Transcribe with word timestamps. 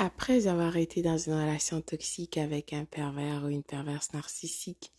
Après 0.00 0.46
avoir 0.46 0.76
été 0.76 1.02
dans 1.02 1.18
une 1.18 1.32
relation 1.32 1.80
toxique 1.80 2.38
avec 2.38 2.72
un 2.72 2.84
pervers 2.84 3.42
ou 3.42 3.48
une 3.48 3.64
perverse 3.64 4.12
narcissique 4.12 4.92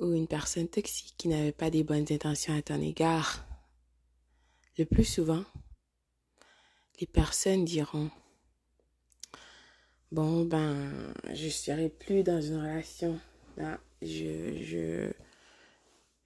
ou 0.00 0.12
une 0.14 0.26
personne 0.26 0.66
toxique 0.66 1.14
qui 1.16 1.28
n'avait 1.28 1.52
pas 1.52 1.70
des 1.70 1.84
bonnes 1.84 2.06
intentions 2.10 2.56
à 2.56 2.62
ton 2.62 2.80
égard, 2.82 3.46
le 4.78 4.84
plus 4.84 5.04
souvent, 5.04 5.44
les 7.00 7.06
personnes 7.06 7.64
diront 7.64 8.10
Bon, 10.10 10.44
ben, 10.44 11.14
je 11.32 11.48
serai 11.48 11.88
plus 11.88 12.24
dans 12.24 12.40
une 12.40 12.56
relation. 12.56 13.20
Je, 14.02 15.12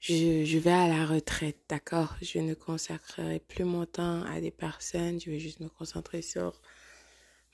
je 0.00 0.59
vais 0.59 0.73
à 0.73 0.89
la 0.89 1.05
retraite, 1.05 1.59
d'accord? 1.69 2.16
Je 2.23 2.39
ne 2.39 2.55
consacrerai 2.55 3.41
plus 3.41 3.64
mon 3.64 3.84
temps 3.84 4.23
à 4.23 4.41
des 4.41 4.50
personnes. 4.50 5.21
Je 5.21 5.30
vais 5.30 5.39
juste 5.39 5.61
me 5.61 5.69
concentrer 5.69 6.23
sur 6.23 6.62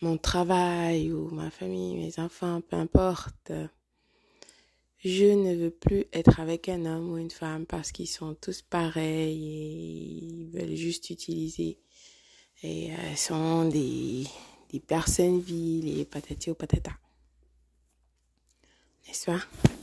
mon 0.00 0.16
travail 0.16 1.12
ou 1.12 1.28
ma 1.30 1.50
famille, 1.50 1.96
mes 1.96 2.18
enfants, 2.18 2.60
peu 2.60 2.77
importe. 2.77 3.52
Je 4.98 5.27
ne 5.27 5.54
veux 5.54 5.70
plus 5.70 6.06
être 6.12 6.40
avec 6.40 6.68
un 6.68 6.84
homme 6.84 7.12
ou 7.12 7.18
une 7.18 7.30
femme 7.30 7.66
parce 7.66 7.92
qu'ils 7.92 8.09
sont 8.09 8.34
tous 8.34 8.62
pareils 8.62 9.46
et 9.46 10.24
ils 10.24 10.50
veulent 10.50 10.76
juste 10.76 11.10
utiliser 11.10 11.78
et 12.62 12.92
euh, 12.92 13.14
sont 13.14 13.68
des, 13.68 14.24
des 14.70 14.80
personnes 14.80 15.40
viles 15.40 16.01
et 16.01 16.04
patati 16.04 16.51
ou 16.51 16.54
patata. 16.54 16.92
N'est-ce 19.06 19.26
pas? 19.26 19.77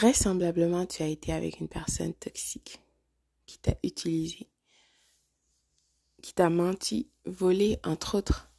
Vraisemblablement, 0.00 0.86
tu 0.86 1.02
as 1.02 1.08
été 1.08 1.30
avec 1.30 1.60
une 1.60 1.68
personne 1.68 2.14
toxique 2.14 2.80
qui 3.44 3.58
t'a 3.58 3.74
utilisé, 3.84 4.48
qui 6.22 6.32
t'a 6.32 6.48
menti, 6.48 7.10
volé, 7.26 7.78
entre 7.84 8.16
autres. 8.16 8.50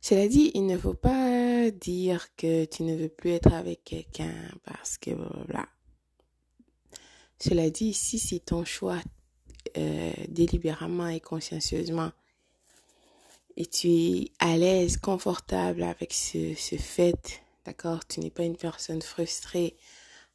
Cela 0.00 0.26
dit, 0.26 0.50
il 0.54 0.66
ne 0.66 0.76
faut 0.76 0.94
pas 0.94 1.70
dire 1.70 2.34
que 2.34 2.64
tu 2.64 2.82
ne 2.82 2.96
veux 2.96 3.08
plus 3.08 3.30
être 3.30 3.52
avec 3.52 3.84
quelqu'un 3.84 4.34
parce 4.64 4.98
que 4.98 5.10
voilà. 5.12 5.68
Cela 7.38 7.70
dit, 7.70 7.94
si 7.94 8.18
c'est 8.18 8.40
ton 8.46 8.64
choix 8.64 8.98
euh, 9.76 10.12
délibérément 10.26 11.06
et 11.06 11.20
consciencieusement 11.20 12.10
et 13.56 13.66
tu 13.66 13.88
es 13.88 14.32
à 14.40 14.56
l'aise, 14.56 14.96
confortable 14.96 15.84
avec 15.84 16.12
ce, 16.12 16.54
ce 16.56 16.74
fait 16.74 17.43
D'accord 17.64 18.06
Tu 18.06 18.20
n'es 18.20 18.30
pas 18.30 18.44
une 18.44 18.56
personne 18.56 19.02
frustrée, 19.02 19.76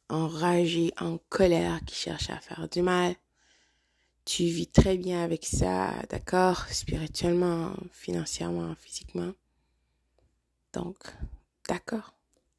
enragée, 0.08 0.92
en 0.98 1.18
colère 1.28 1.80
qui 1.84 1.94
cherche 1.94 2.30
à 2.30 2.40
faire 2.40 2.68
du 2.68 2.82
mal. 2.82 3.14
Tu 4.24 4.44
vis 4.44 4.66
très 4.66 4.96
bien 4.96 5.22
avec 5.22 5.46
ça, 5.46 5.94
d'accord 6.10 6.66
Spirituellement, 6.68 7.72
financièrement, 7.92 8.74
physiquement. 8.76 9.32
Donc, 10.72 10.96
d'accord, 11.68 12.14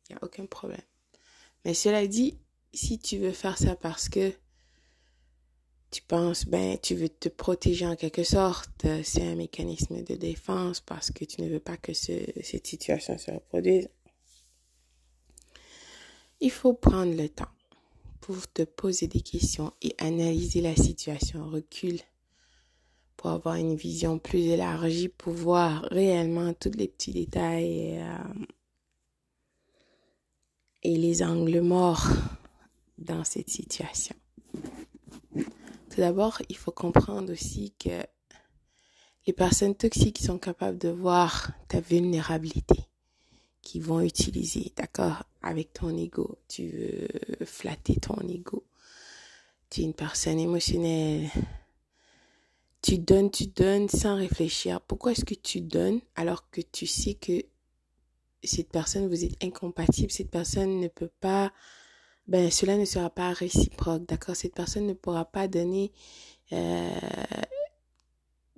il 0.10 0.14
n'y 0.14 0.20
a 0.20 0.24
aucun 0.24 0.46
problème. 0.46 0.82
Mais 1.64 1.74
cela 1.74 2.08
dit, 2.08 2.38
si 2.74 3.00
tu 3.00 3.18
veux 3.18 3.32
faire 3.32 3.58
ça 3.58 3.76
parce 3.76 4.10
que 4.10 4.34
tu 5.92 6.02
penses, 6.02 6.46
ben, 6.46 6.78
tu 6.82 6.96
veux 6.96 7.10
te 7.10 7.28
protéger 7.28 7.86
en 7.86 7.96
quelque 7.96 8.24
sorte, 8.24 8.88
c'est 9.04 9.28
un 9.28 9.36
mécanisme 9.36 10.04
de 10.04 10.16
défense 10.16 10.80
parce 10.80 11.12
que 11.12 11.26
tu 11.26 11.42
ne 11.42 11.50
veux 11.50 11.60
pas 11.60 11.78
que 11.78 11.94
cette 11.94 12.66
situation 12.66 13.18
se 13.18 13.32
reproduise, 13.32 13.90
il 16.42 16.52
faut 16.52 16.74
prendre 16.74 17.16
le 17.16 17.30
temps 17.30 17.48
pour 18.20 18.52
te 18.52 18.64
poser 18.64 19.08
des 19.08 19.22
questions 19.22 19.72
et 19.82 19.96
analyser 20.00 20.62
la 20.62 20.76
situation 20.76 21.44
en 21.44 21.50
recul 21.50 22.00
pour 23.16 23.30
avoir 23.30 23.56
une 23.56 23.76
vision 23.76 24.18
plus 24.18 24.40
élargie, 24.40 25.08
pour 25.08 25.34
voir 25.34 25.84
réellement 25.92 26.54
tous 26.54 26.72
les 26.76 26.88
petits 26.88 27.14
détails 27.14 27.66
et, 27.66 28.02
euh, 28.02 28.46
et 30.82 30.98
les 30.98 31.22
angles 31.22 31.62
morts 31.62 32.08
dans 32.98 33.24
cette 33.24 33.50
situation. 33.50 34.16
Tout 35.36 35.98
d'abord, 35.98 36.42
il 36.50 36.58
faut 36.58 36.72
comprendre 36.72 37.32
aussi 37.32 37.76
que 37.78 38.04
les 39.28 39.34
personnes 39.34 39.76
toxiques 39.76 40.20
sont 40.20 40.40
capables 40.40 40.80
de 40.80 40.90
voir 40.90 41.52
ta 41.68 41.80
vulnérabilité 41.80 42.88
qui 43.62 43.80
vont 43.80 44.02
utiliser, 44.02 44.74
d'accord, 44.76 45.24
avec 45.42 45.74
ton 45.74 45.96
ego. 45.98 46.38
Tu 46.48 46.70
veux 46.70 47.46
flatter 47.46 47.96
ton 47.96 48.20
ego. 48.28 48.64
Tu 49.70 49.82
es 49.82 49.84
une 49.84 49.94
personne 49.94 50.40
émotionnelle. 50.40 51.30
Tu 52.82 52.98
donnes, 52.98 53.30
tu 53.30 53.48
donnes 53.48 53.90
sans 53.90 54.16
réfléchir. 54.16 54.82
Pourquoi 54.82 55.12
est-ce 55.12 55.26
que 55.26 55.36
tu 55.36 55.62
donnes 55.62 56.02
alors 56.16 56.50
que 56.50 56.62
tu 56.62 56.88
sais 56.88 57.14
que 57.14 57.44
cette 58.44 58.70
personne, 58.70 59.08
vous 59.08 59.24
êtes 59.24 59.44
incompatible, 59.44 60.12
cette 60.12 60.32
personne 60.32 60.80
ne 60.80 60.88
peut 60.88 61.12
pas, 61.20 61.54
ben 62.28 62.50
cela 62.50 62.78
ne 62.78 62.86
sera 62.86 63.10
pas 63.10 63.34
réciproque, 63.34 64.06
d'accord? 64.08 64.36
Cette 64.36 64.56
personne 64.56 64.88
ne 64.88 64.94
pourra 64.94 65.26
pas 65.26 65.48
donner 65.48 65.92
euh, 66.52 66.90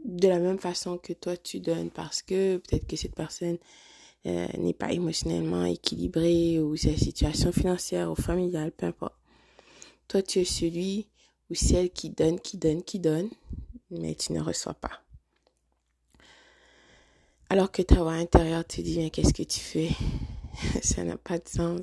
de 0.03 0.27
la 0.27 0.39
même 0.39 0.59
façon 0.59 0.97
que 0.97 1.13
toi 1.13 1.37
tu 1.37 1.59
donnes 1.59 1.91
parce 1.91 2.21
que 2.21 2.57
peut-être 2.57 2.87
que 2.87 2.95
cette 2.95 3.15
personne 3.15 3.57
euh, 4.25 4.47
n'est 4.57 4.73
pas 4.73 4.93
émotionnellement 4.93 5.65
équilibré 5.65 6.59
ou 6.59 6.77
sa 6.77 6.95
situation 6.95 7.51
financière 7.51 8.11
ou 8.11 8.15
familiale, 8.15 8.71
peu 8.71 8.85
importe. 8.85 9.15
Toi, 10.07 10.21
tu 10.21 10.39
es 10.39 10.45
celui 10.45 11.07
ou 11.49 11.55
celle 11.55 11.89
qui 11.89 12.09
donne, 12.09 12.39
qui 12.39 12.57
donne, 12.57 12.83
qui 12.83 12.99
donne, 12.99 13.29
mais 13.91 14.15
tu 14.15 14.33
ne 14.33 14.41
reçois 14.41 14.73
pas. 14.73 15.01
Alors 17.49 17.71
que 17.71 17.81
ta 17.81 17.95
voix 17.95 18.13
intérieure 18.13 18.65
te 18.65 18.81
dit, 18.81 18.97
mais 18.97 19.09
qu'est-ce 19.09 19.33
que 19.33 19.43
tu 19.43 19.59
fais? 19.59 19.89
Ça 20.81 21.03
n'a 21.03 21.17
pas 21.17 21.37
de 21.37 21.47
sens, 21.47 21.81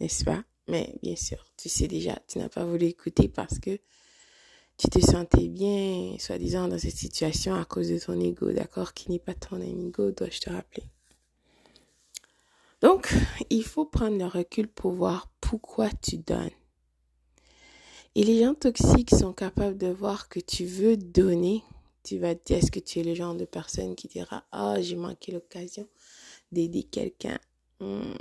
n'est-ce 0.00 0.24
pas? 0.24 0.44
Mais 0.68 0.94
bien 1.02 1.16
sûr, 1.16 1.44
tu 1.56 1.68
sais 1.68 1.88
déjà, 1.88 2.18
tu 2.28 2.38
n'as 2.38 2.48
pas 2.48 2.64
voulu 2.64 2.86
écouter 2.86 3.28
parce 3.28 3.58
que 3.58 3.78
tu 4.76 4.88
te 4.88 5.00
sentais 5.00 5.48
bien, 5.48 6.16
soi-disant, 6.18 6.68
dans 6.68 6.78
cette 6.78 6.96
situation 6.96 7.54
à 7.54 7.64
cause 7.64 7.88
de 7.88 7.98
ton 7.98 8.20
ego, 8.20 8.52
d'accord? 8.52 8.92
Qui 8.92 9.10
n'est 9.10 9.18
pas 9.18 9.34
ton 9.34 9.60
ego, 9.60 10.10
dois-je 10.10 10.40
te 10.40 10.50
rappeler? 10.50 10.84
Donc, 12.86 13.12
il 13.50 13.64
faut 13.64 13.84
prendre 13.84 14.16
le 14.16 14.26
recul 14.26 14.68
pour 14.68 14.92
voir 14.92 15.28
pourquoi 15.40 15.90
tu 15.90 16.18
donnes. 16.18 16.52
Et 18.14 18.22
les 18.22 18.44
gens 18.44 18.54
toxiques 18.54 19.10
sont 19.10 19.32
capables 19.32 19.76
de 19.76 19.88
voir 19.88 20.28
que 20.28 20.38
tu 20.38 20.66
veux 20.66 20.96
donner. 20.96 21.64
Tu 22.04 22.18
vas 22.18 22.36
dire, 22.36 22.58
est-ce 22.58 22.70
que 22.70 22.78
tu 22.78 23.00
es 23.00 23.02
le 23.02 23.16
genre 23.16 23.34
de 23.34 23.44
personne 23.44 23.96
qui 23.96 24.06
dira, 24.06 24.44
ah, 24.52 24.74
oh, 24.76 24.80
j'ai 24.80 24.94
manqué 24.94 25.32
l'occasion 25.32 25.88
d'aider 26.52 26.84
quelqu'un. 26.84 27.40
Il 27.80 27.86
hmm. 27.88 28.14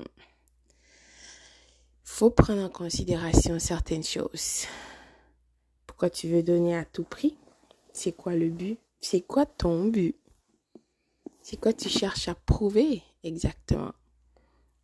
Faut 2.03 2.31
prendre 2.31 2.63
en 2.63 2.69
considération 2.69 3.59
certaines 3.59 4.03
choses. 4.03 4.65
Pourquoi 5.85 6.09
tu 6.09 6.27
veux 6.27 6.41
donner 6.41 6.75
à 6.75 6.85
tout 6.85 7.03
prix? 7.03 7.37
C'est 7.93 8.13
quoi 8.13 8.33
le 8.33 8.49
but? 8.49 8.79
C'est 8.99 9.21
quoi 9.21 9.45
ton 9.45 9.85
but? 9.85 10.15
C'est 11.43 11.57
quoi 11.57 11.71
tu 11.71 11.87
cherches 11.87 12.29
à 12.29 12.33
prouver 12.33 13.03
exactement? 13.21 13.93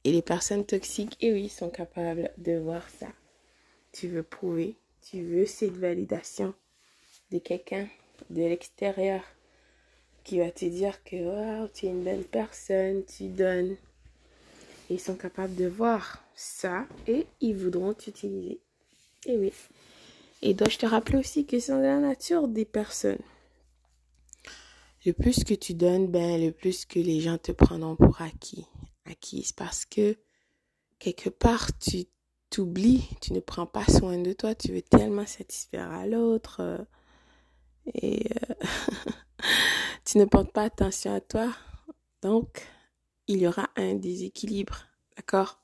Et 0.03 0.11
les 0.11 0.21
personnes 0.21 0.65
toxiques, 0.65 1.17
et 1.21 1.31
oui, 1.31 1.47
sont 1.47 1.69
capables 1.69 2.31
de 2.37 2.57
voir 2.57 2.89
ça. 2.89 3.07
Tu 3.91 4.07
veux 4.07 4.23
prouver, 4.23 4.75
tu 5.01 5.21
veux 5.21 5.45
cette 5.45 5.77
validation 5.77 6.53
de 7.31 7.37
quelqu'un 7.37 7.87
de 8.29 8.41
l'extérieur 8.41 9.21
qui 10.23 10.39
va 10.39 10.51
te 10.51 10.65
dire 10.65 11.03
que 11.03 11.67
tu 11.67 11.85
es 11.85 11.89
une 11.89 12.03
bonne 12.03 12.23
personne, 12.23 13.03
tu 13.05 13.27
donnes. 13.27 13.75
ils 14.89 14.99
sont 14.99 15.15
capables 15.15 15.55
de 15.55 15.67
voir 15.67 16.23
ça 16.35 16.85
et 17.07 17.25
ils 17.39 17.55
voudront 17.55 17.93
t'utiliser. 17.93 18.59
Et 19.25 19.37
oui. 19.37 19.53
Et 20.41 20.53
dois-je 20.53 20.79
te 20.79 20.85
rappeler 20.85 21.19
aussi 21.19 21.45
que 21.45 21.59
c'est 21.59 21.71
dans 21.71 21.79
la 21.79 21.99
nature 21.99 22.47
des 22.47 22.65
personnes. 22.65 23.21
Le 25.05 25.13
plus 25.13 25.43
que 25.43 25.53
tu 25.53 25.73
donnes, 25.73 26.07
ben, 26.07 26.43
le 26.43 26.51
plus 26.51 26.85
que 26.85 26.99
les 26.99 27.21
gens 27.21 27.37
te 27.37 27.51
prendront 27.51 27.95
pour 27.95 28.21
acquis 28.21 28.65
parce 29.55 29.85
que 29.85 30.17
quelque 30.99 31.29
part 31.29 31.77
tu 31.79 32.05
t'oublies, 32.49 33.07
tu 33.21 33.33
ne 33.33 33.39
prends 33.39 33.65
pas 33.65 33.85
soin 33.85 34.17
de 34.17 34.33
toi, 34.33 34.53
tu 34.53 34.73
veux 34.73 34.81
tellement 34.81 35.25
satisfaire 35.25 35.91
à 35.91 36.05
l'autre 36.05 36.57
euh, 36.59 36.77
et 37.93 38.27
euh, 38.49 38.53
tu 40.05 40.17
ne 40.17 40.25
portes 40.25 40.51
pas 40.51 40.63
attention 40.63 41.15
à 41.15 41.21
toi. 41.21 41.51
Donc, 42.21 42.67
il 43.27 43.37
y 43.39 43.47
aura 43.47 43.69
un 43.77 43.95
déséquilibre, 43.95 44.85
d'accord? 45.15 45.59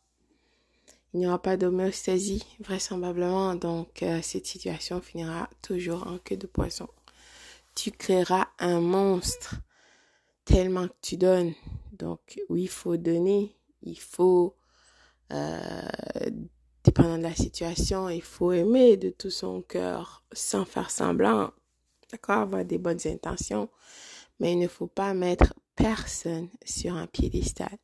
Il 1.13 1.19
n'y 1.19 1.27
aura 1.27 1.41
pas 1.41 1.57
d'homéostasie, 1.57 2.45
vraisemblablement, 2.59 3.55
donc 3.55 4.03
euh, 4.03 4.21
cette 4.21 4.45
situation 4.45 5.01
finira 5.01 5.49
toujours 5.61 6.07
en 6.07 6.17
queue 6.19 6.37
de 6.37 6.47
poisson. 6.47 6.87
Tu 7.75 7.91
créeras 7.91 8.47
un 8.59 8.79
monstre 8.79 9.55
tellement 10.45 10.87
que 10.87 10.93
tu 11.01 11.17
donnes, 11.17 11.53
donc, 11.97 12.39
oui, 12.49 12.63
il 12.63 12.69
faut 12.69 12.97
donner, 12.97 13.55
il 13.81 13.99
faut 13.99 14.55
euh, 15.31 15.81
dépendant 16.83 17.17
de 17.17 17.23
la 17.23 17.35
situation, 17.35 18.09
il 18.09 18.21
faut 18.21 18.51
aimer 18.51 18.97
de 18.97 19.09
tout 19.09 19.29
son 19.29 19.61
cœur 19.61 20.23
sans 20.31 20.65
faire 20.65 20.89
semblant. 20.89 21.51
D'accord 22.11 22.37
Avoir 22.37 22.65
des 22.65 22.77
bonnes 22.77 23.05
intentions. 23.05 23.69
Mais 24.39 24.53
il 24.53 24.59
ne 24.59 24.67
faut 24.67 24.87
pas 24.87 25.13
mettre 25.13 25.53
personne 25.75 26.49
sur 26.63 26.95
un 26.95 27.07
piédestal. 27.07 27.77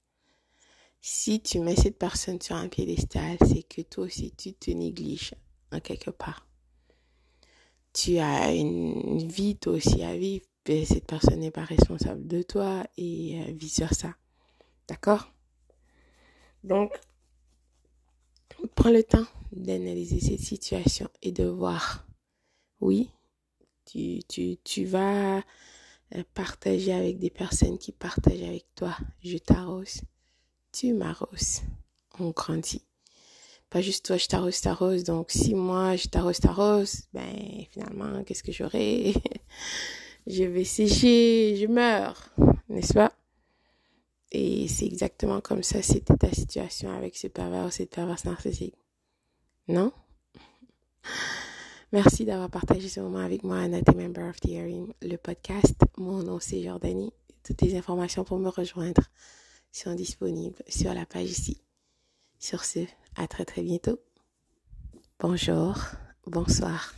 Si 1.01 1.41
tu 1.41 1.59
mets 1.59 1.75
cette 1.75 1.97
personne 1.97 2.41
sur 2.41 2.55
un 2.55 2.69
piédestal, 2.69 3.37
c'est 3.45 3.63
que 3.63 3.81
toi 3.81 4.05
aussi 4.05 4.31
tu 4.31 4.53
te 4.53 4.71
négliges 4.71 5.35
en 5.71 5.81
quelque 5.81 6.11
part. 6.11 6.47
Tu 7.91 8.19
as 8.19 8.53
une 8.53 9.27
vie 9.27 9.57
aussi 9.65 10.01
à 10.03 10.15
vivre, 10.15 10.45
et 10.67 10.85
cette 10.85 11.05
personne 11.05 11.39
n'est 11.39 11.51
pas 11.51 11.63
responsable 11.63 12.27
de 12.27 12.41
toi 12.41 12.85
et 12.97 13.41
euh, 13.41 13.51
vice 13.53 13.79
versa. 13.79 14.15
D'accord? 14.87 15.31
Donc, 16.63 16.91
prends 18.75 18.91
le 18.91 19.03
temps 19.03 19.25
d'analyser 19.51 20.19
cette 20.19 20.39
situation 20.39 21.09
et 21.21 21.31
de 21.31 21.45
voir. 21.45 22.05
Oui, 22.79 23.09
tu, 23.85 24.19
tu, 24.27 24.57
tu 24.63 24.85
vas 24.85 25.37
euh, 25.37 26.23
partager 26.33 26.93
avec 26.93 27.19
des 27.19 27.29
personnes 27.29 27.77
qui 27.77 27.91
partagent 27.91 28.43
avec 28.43 28.65
toi. 28.75 28.95
Je 29.23 29.37
t'arrose, 29.37 30.01
tu 30.71 30.93
m'arroses. 30.93 31.61
On 32.19 32.29
grandit. 32.29 32.83
Pas 33.69 33.81
juste 33.81 34.05
toi, 34.05 34.17
je 34.17 34.27
t'arrose, 34.27 34.61
t'arrose. 34.61 35.03
Donc, 35.03 35.31
si 35.31 35.55
moi, 35.55 35.95
je 35.95 36.07
t'arrose, 36.07 36.39
t'arrose, 36.39 37.03
ben, 37.13 37.65
finalement, 37.71 38.23
qu'est-ce 38.23 38.43
que 38.43 38.51
j'aurai? 38.51 39.13
je 40.27 40.43
vais 40.43 40.63
sécher, 40.63 41.55
je 41.55 41.67
meurs. 41.67 42.29
N'est-ce 42.69 42.93
pas? 42.93 43.13
Et 44.31 44.67
c'est 44.67 44.85
exactement 44.85 45.41
comme 45.41 45.61
ça, 45.61 45.81
c'était 45.81 46.17
ta 46.17 46.31
situation 46.31 46.91
avec 46.91 47.15
ce 47.15 47.27
pervers 47.27 47.71
cette 47.71 47.91
perverse 47.91 48.25
narcissique. 48.25 48.75
Non? 49.67 49.91
Merci 51.91 52.25
d'avoir 52.25 52.49
partagé 52.49 52.89
ce 52.89 52.99
moment 52.99 53.19
avec 53.19 53.43
moi, 53.43 53.59
Anna, 53.59 53.81
Member 53.95 54.29
of 54.29 54.39
the 54.39 54.47
Hearing, 54.47 54.91
le 55.03 55.15
podcast. 55.17 55.75
Mon 55.97 56.23
nom, 56.23 56.39
c'est 56.39 56.63
Jordanie. 56.63 57.13
Toutes 57.43 57.61
les 57.61 57.75
informations 57.75 58.23
pour 58.23 58.39
me 58.39 58.49
rejoindre 58.49 59.03
sont 59.71 59.93
disponibles 59.93 60.63
sur 60.67 60.93
la 60.93 61.05
page 61.05 61.29
ici. 61.29 61.61
Sur 62.39 62.65
ce, 62.65 62.79
à 63.15 63.27
très 63.27 63.45
très 63.45 63.61
bientôt. 63.61 63.99
Bonjour, 65.19 65.77
bonsoir. 66.25 66.95